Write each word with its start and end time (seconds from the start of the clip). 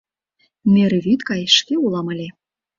Мӧрӧ 0.73 0.99
вӱд 1.05 1.21
гай 1.29 1.41
шке 1.57 1.73
улам 1.85 2.07
ыле. 2.13 2.27